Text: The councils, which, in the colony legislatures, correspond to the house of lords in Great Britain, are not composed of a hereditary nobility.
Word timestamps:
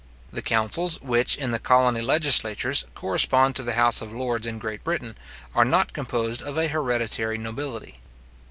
The 0.33 0.41
councils, 0.41 0.99
which, 0.99 1.37
in 1.37 1.51
the 1.51 1.59
colony 1.59 2.01
legislatures, 2.01 2.85
correspond 2.95 3.55
to 3.55 3.61
the 3.61 3.73
house 3.75 4.01
of 4.01 4.11
lords 4.11 4.47
in 4.47 4.57
Great 4.57 4.83
Britain, 4.83 5.15
are 5.53 5.63
not 5.63 5.93
composed 5.93 6.41
of 6.41 6.57
a 6.57 6.69
hereditary 6.69 7.37
nobility. 7.37 7.97